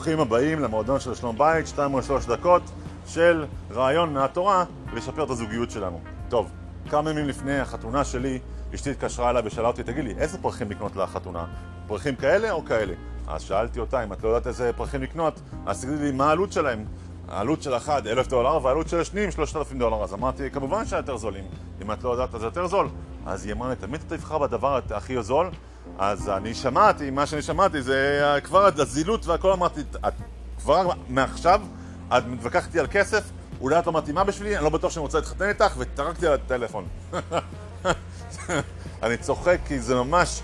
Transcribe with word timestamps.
ברוכים 0.00 0.20
הבאים 0.20 0.60
למועדון 0.60 1.00
של 1.00 1.14
שלום 1.14 1.38
בית, 1.38 1.66
שתיים 1.66 1.94
או 1.94 2.02
שלוש 2.02 2.26
דקות 2.26 2.62
של 3.06 3.44
רעיון 3.70 4.12
מהתורה 4.12 4.64
לשפר 4.94 5.24
את 5.24 5.30
הזוגיות 5.30 5.70
שלנו. 5.70 6.00
טוב, 6.28 6.50
כמה 6.90 7.10
ימים 7.10 7.28
לפני 7.28 7.58
החתונה 7.58 8.04
שלי, 8.04 8.38
אשתי 8.74 8.90
התקשרה 8.90 9.30
אליי 9.30 9.42
ושאלה 9.46 9.68
אותי, 9.68 9.82
תגיד 9.82 10.04
לי, 10.04 10.14
איזה 10.18 10.38
פרחים 10.38 10.70
לקנות 10.70 10.96
לחתונה? 10.96 11.44
פרחים 11.86 12.16
כאלה 12.16 12.50
או 12.50 12.64
כאלה? 12.64 12.94
אז 13.26 13.42
שאלתי 13.42 13.80
אותה, 13.80 14.04
אם 14.04 14.12
את 14.12 14.24
לא 14.24 14.28
יודעת 14.28 14.46
איזה 14.46 14.70
פרחים 14.76 15.02
לקנות, 15.02 15.40
אז 15.66 15.84
תגידי 15.84 16.02
לי, 16.04 16.12
מה 16.12 16.28
העלות 16.28 16.52
שלהם? 16.52 16.84
העלות 17.28 17.62
של 17.62 17.76
אחד 17.76 18.06
אלף 18.06 18.28
דולר 18.28 18.64
והעלות 18.64 18.88
של 18.88 19.00
השניים 19.00 19.30
שלושת 19.30 19.56
אלפים 19.56 19.78
דולר 19.78 20.02
אז 20.02 20.14
אמרתי 20.14 20.50
כמובן 20.50 20.86
שיותר 20.86 21.16
זולים 21.16 21.44
אם 21.82 21.92
את 21.92 22.04
לא 22.04 22.10
יודעת 22.10 22.34
אז 22.34 22.42
יותר 22.42 22.66
זול 22.66 22.88
אז 23.26 23.44
היא 23.44 23.52
אמרה 23.52 23.68
לי 23.68 23.76
תמיד 23.76 24.00
אתה 24.06 24.16
תבחר 24.16 24.38
בדבר 24.38 24.80
הכי 24.90 25.22
זול 25.22 25.50
אז 25.98 26.28
אני 26.28 26.54
שמעתי, 26.54 27.10
מה 27.10 27.26
שאני 27.26 27.42
שמעתי 27.42 27.82
זה 27.82 28.38
כבר 28.44 28.68
הזילות 28.76 29.26
והכל 29.26 29.52
אמרתי 29.52 29.80
את 29.80 30.14
כבר 30.58 30.88
מעכשיו 31.08 31.60
את 32.08 32.26
מתווכחת 32.26 32.76
על 32.76 32.86
כסף 32.90 33.22
אולי 33.60 33.78
את 33.78 33.86
לא 33.86 33.92
מתאימה 33.92 34.24
בשבילי, 34.24 34.56
אני 34.56 34.64
לא 34.64 34.70
בטוח 34.70 34.92
שאני 34.92 35.02
רוצה 35.02 35.18
להתחתן 35.18 35.48
איתך 35.48 35.74
וטרקתי 35.78 36.26
על 36.26 36.32
הטלפון 36.32 36.84
אני 39.02 39.16
צוחק 39.16 39.58
כי 39.66 39.80
זה 39.80 39.94
ממש 39.94 40.42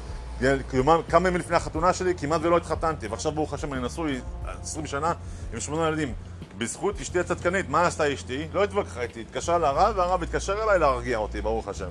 כמה 1.08 1.28
ימים 1.28 1.36
לפני 1.36 1.56
החתונה 1.56 1.92
שלי 1.92 2.14
כמעט 2.14 2.40
ולא 2.44 2.56
התחתנתי 2.56 3.06
ועכשיו 3.06 3.32
ברוך 3.32 3.54
השם 3.54 3.72
אני 3.72 3.82
נשוי 3.82 4.20
20 4.62 4.86
שנה 4.86 5.12
עם 5.52 5.60
שמונה 5.60 5.88
ילדים 5.88 6.14
בזכות 6.58 7.00
אשתי 7.00 7.18
הצדקנית, 7.18 7.68
מה 7.68 7.86
עשתה 7.86 8.14
אשתי? 8.14 8.48
לא 8.52 8.64
התווכחה 8.64 9.02
איתי, 9.02 9.20
התקשרה 9.20 9.58
לרב 9.58 9.94
והרב 9.96 10.22
התקשר 10.22 10.62
אליי 10.62 10.78
להרגיע 10.78 11.18
אותי, 11.18 11.40
ברוך 11.40 11.68
השם. 11.68 11.88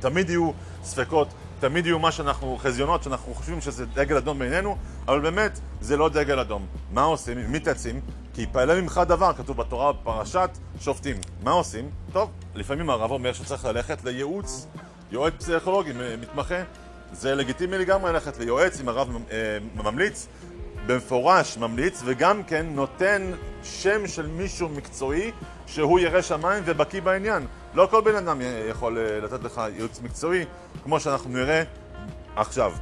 תמיד 0.00 0.30
יהיו 0.30 0.50
ספקות, 0.84 1.28
תמיד 1.60 1.86
יהיו 1.86 1.98
מה 1.98 2.12
שאנחנו, 2.12 2.56
חזיונות 2.60 3.02
שאנחנו 3.02 3.34
חושבים 3.34 3.60
שזה 3.60 3.86
דגל 3.86 4.16
אדום 4.16 4.38
בעינינו, 4.38 4.76
אבל 5.08 5.20
באמת 5.20 5.60
זה 5.80 5.96
לא 5.96 6.08
דגל 6.08 6.38
אדום. 6.38 6.66
מה 6.92 7.02
עושים? 7.02 7.52
מתעצים? 7.52 8.00
כי 8.34 8.42
יפעלה 8.42 8.80
ממך 8.80 9.00
דבר, 9.08 9.32
כתוב 9.32 9.56
בתורה 9.56 9.92
בפרשת 9.92 10.50
שופטים. 10.80 11.16
מה 11.42 11.50
עושים? 11.50 11.90
טוב, 12.12 12.30
לפעמים 12.54 12.90
הרב 12.90 13.10
אומר 13.10 13.32
שצריך 13.32 13.64
ללכת 13.64 14.04
לייעוץ, 14.04 14.66
יועץ 15.10 15.32
פסיכולוגי, 15.38 15.92
מתמחה. 16.20 16.62
זה 17.12 17.34
לגיטימי 17.34 17.78
לגמרי 17.78 18.12
ללכת 18.12 18.38
ליועץ 18.38 18.80
אם 18.80 18.88
הרב 18.88 19.08
אה, 19.30 19.58
ממליץ, 19.74 20.26
במפורש 20.86 21.58
ממליץ 21.58 22.02
וגם 22.04 22.42
כן 22.42 22.66
נותן 22.70 23.32
שם 23.62 24.06
של 24.06 24.26
מישהו 24.26 24.68
מקצועי 24.68 25.30
שהוא 25.66 26.00
ירא 26.00 26.22
שמיים 26.22 26.62
ובקיא 26.66 27.02
בעניין. 27.02 27.46
לא 27.74 27.88
כל 27.90 28.00
בן 28.00 28.14
אדם 28.14 28.40
יכול 28.70 28.98
אה, 28.98 29.20
לתת 29.20 29.44
לך 29.44 29.60
ייעוץ 29.76 30.00
מקצועי 30.02 30.44
כמו 30.82 31.00
שאנחנו 31.00 31.30
נראה 31.30 31.62
עכשיו. 32.36 32.72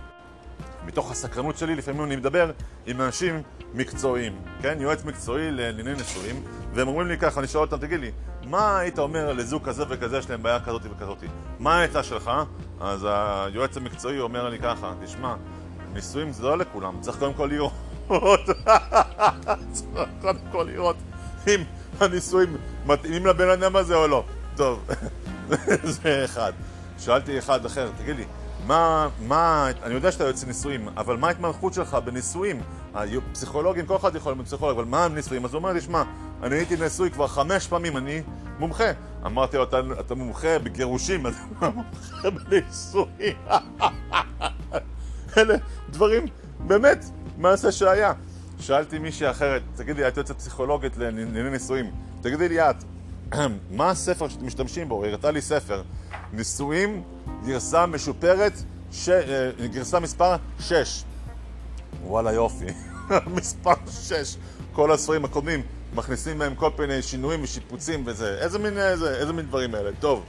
מתוך 0.87 1.11
הסקרנות 1.11 1.59
שלי 1.59 1.75
לפעמים 1.75 2.05
אני 2.05 2.17
מדבר 2.17 2.51
עם 2.87 3.01
אנשים 3.01 3.43
מקצועיים, 3.75 4.33
כן? 4.63 4.79
יועץ 4.81 5.05
מקצועי 5.05 5.51
לענייני 5.51 5.93
נשואים 5.93 6.43
והם 6.75 6.89
אומרים 6.89 7.09
לי 7.09 7.19
ככה, 7.19 7.41
אני 7.41 7.49
שואל 7.49 7.65
אותם, 7.65 7.77
תגיד 7.77 8.01
לי, 8.01 8.11
מה 8.45 8.79
היית 8.79 8.99
אומר 8.99 9.33
לזוג 9.33 9.65
כזה 9.65 9.85
וכזה 9.89 10.19
יש 10.19 10.31
להם 10.31 10.43
בעיה 10.43 10.61
כזאת 10.61 10.83
וכזאת? 10.91 11.19
מה 11.59 11.81
העצה 11.81 12.03
שלך? 12.03 12.31
אז 12.81 13.07
היועץ 13.11 13.77
המקצועי 13.77 14.21
אומר 14.21 14.49
לי 14.49 14.59
ככה, 14.59 14.93
תשמע, 15.05 15.35
נישואים 15.93 16.33
זה 16.33 16.43
לא 16.43 16.59
לכולם, 16.59 17.01
צריך 17.01 17.19
קודם 17.19 17.35
כל 17.35 17.49
לראות 17.53 17.73
צריך 18.09 19.89
קודם 20.21 20.39
כל 20.53 20.69
לראות 20.73 20.97
אם 21.47 21.61
הנישואים 22.01 22.57
מתאימים 22.87 23.27
לבן 23.27 23.49
אדם 23.49 23.77
הזה 23.77 23.95
או 23.95 24.07
לא. 24.07 24.25
טוב, 24.57 24.91
זה 26.03 26.25
אחד. 26.25 26.53
שאלתי 26.99 27.39
אחד 27.39 27.65
אחר, 27.65 27.91
תגיד 27.99 28.17
לי, 28.17 28.25
מה, 28.67 29.09
מה, 29.21 29.69
אני 29.83 29.95
יודע 29.95 30.13
שאתה 30.13 30.25
יוצא 30.25 30.47
נישואים, 30.47 30.89
אבל 30.97 31.17
מה 31.17 31.29
ההתמחות 31.29 31.75
שלך 31.75 31.95
בנישואים? 32.05 32.61
פסיכולוגים, 33.33 33.87
כל 33.87 33.97
אחד 33.97 34.17
יכול 34.17 34.33
להיות 34.33 34.47
פסיכולוג, 34.47 34.79
אבל 34.79 34.85
מה 34.85 35.05
הנישואים? 35.05 35.45
אז 35.45 35.55
הוא 35.55 35.59
אומר 35.59 35.73
לי, 35.73 35.81
שמע, 35.81 36.03
אני 36.43 36.57
הייתי 36.57 36.77
נשוי 36.77 37.11
כבר 37.11 37.27
חמש 37.27 37.67
פעמים, 37.67 37.97
אני 37.97 38.23
מומחה. 38.59 38.91
אמרתי 39.27 39.57
לו, 39.57 39.63
אתה, 39.63 39.81
אתה 40.01 40.15
מומחה 40.15 40.59
בגירושים, 40.59 41.27
אז 41.27 41.35
אתה 41.59 41.69
מומחה 41.71 42.31
בנישואים. 42.31 43.37
אלה 45.37 45.55
דברים, 45.91 46.27
באמת, 46.59 47.05
מעשה 47.39 47.73
שהיה. 47.73 48.13
שאלתי 48.61 48.99
מישהי 48.99 49.31
אחרת, 49.31 49.63
תגידי, 49.77 50.09
את 50.09 50.17
יוצאת 50.17 50.37
פסיכולוגית 50.37 50.97
לענייני 50.97 51.51
נישואים, 51.51 51.91
תגידי 52.21 52.49
לי 52.49 52.71
את, 52.71 52.85
מה 53.71 53.91
הספר 53.91 54.29
שאתם 54.29 54.47
משתמשים 54.47 54.89
בו? 54.89 55.05
היא 55.05 55.11
הראתה 55.11 55.31
לי 55.31 55.41
ספר, 55.41 55.83
נישואים, 56.33 57.03
גרסה 57.47 57.87
משופרת, 57.87 58.53
ש... 58.93 59.09
אה, 59.09 59.51
גרסה 59.67 60.01
מספר 60.01 60.37
6. 60.61 61.05
וואלה 62.05 62.33
יופי, 62.33 62.67
מספר 63.37 63.75
6. 63.91 64.37
כל 64.73 64.93
הספרים 64.93 65.25
הקודמים 65.25 65.63
מכניסים 65.95 66.39
בהם 66.39 66.55
כל 66.55 66.71
מיני 66.79 67.03
שינויים 67.03 67.43
ושיפוצים 67.43 68.03
וזה. 68.07 68.39
איזה 68.41 68.59
מין, 68.59 68.79
איזה, 68.79 69.17
איזה 69.17 69.33
מין 69.33 69.47
דברים 69.47 69.75
אלה? 69.75 69.91
טוב. 70.01 70.25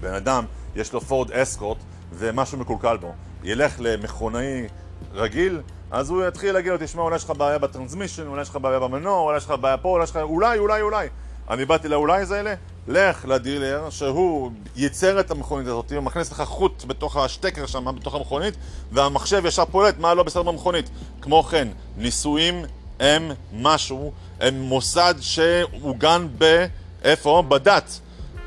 בן 0.00 0.14
אדם, 0.14 0.44
יש 0.76 0.92
לו 0.92 1.00
פורד 1.00 1.32
אסקוט 1.32 1.78
ומשהו 2.12 2.58
מקולקל 2.58 2.96
בו. 2.96 3.12
ילך 3.42 3.74
למכונאי 3.78 4.66
רגיל, 5.14 5.60
אז 5.90 6.10
הוא 6.10 6.26
יתחיל 6.28 6.52
להגיד 6.52 6.72
לו, 6.72 6.78
תשמע, 6.80 7.02
אולי 7.02 7.16
יש 7.16 7.24
לך 7.24 7.30
בעיה 7.30 7.58
בטרנסמישן, 7.58 8.26
אולי 8.26 8.42
יש 8.42 8.48
לך 8.48 8.56
בעיה 8.56 8.78
במנוע, 8.78 9.20
אולי 9.20 9.36
יש 9.36 9.44
לך 9.44 9.50
בעיה 9.60 9.76
פה, 9.76 9.88
אולי 9.88 10.04
יש 10.04 10.10
לך... 10.10 10.16
אולי, 10.16 10.58
אולי, 10.58 10.80
אולי. 10.80 11.08
אני 11.50 11.64
באתי 11.64 11.88
לאולי 11.88 12.26
זה 12.26 12.40
אלה, 12.40 12.54
לך 12.88 13.24
לדילר 13.28 13.90
שהוא 13.90 14.50
ייצר 14.76 15.20
את 15.20 15.30
המכונית 15.30 15.66
הזאת, 15.66 15.92
הוא 15.92 16.00
מכניס 16.00 16.32
לך 16.32 16.42
חוט 16.42 16.84
בתוך 16.86 17.16
השטקר 17.16 17.66
שם, 17.66 17.96
בתוך 18.00 18.14
המכונית, 18.14 18.54
והמחשב 18.92 19.46
ישר 19.46 19.64
פולט 19.64 19.98
מה 19.98 20.14
לא 20.14 20.22
בסדר 20.22 20.42
במכונית. 20.42 20.90
כמו 21.20 21.42
כן, 21.42 21.68
ניסויים 21.96 22.64
הם 23.00 23.30
משהו, 23.52 24.12
הם 24.40 24.60
מוסד 24.60 25.14
שעוגן 25.20 26.26
ב... 26.38 26.66
איפה? 27.02 27.42
בדת, 27.48 28.00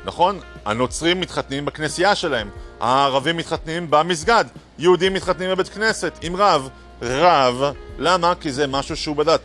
נכון? 0.04 0.40
הנוצרים 0.64 1.20
מתחתנים 1.20 1.64
בכנסייה 1.64 2.14
שלהם, 2.14 2.50
הערבים 2.80 3.36
מתחתנים 3.36 3.86
במסגד, 3.90 4.44
יהודים 4.78 5.14
מתחתנים 5.14 5.50
בבית 5.50 5.68
כנסת 5.68 6.18
עם 6.22 6.36
רב, 6.36 6.68
רב, 7.02 7.62
למה? 7.98 8.34
כי 8.40 8.52
זה 8.52 8.66
משהו 8.66 8.96
שהוא 8.96 9.16
בדת. 9.16 9.40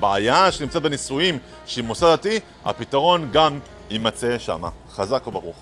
בעיה 0.00 0.52
שנמצאת 0.52 0.82
בנישואים 0.82 1.38
שהיא 1.66 1.84
מוסד 1.84 2.06
דתי, 2.06 2.40
הפתרון 2.64 3.28
גם 3.32 3.58
יימצא 3.90 4.38
שמה. 4.38 4.68
חזק 4.94 5.26
וברוך. 5.26 5.56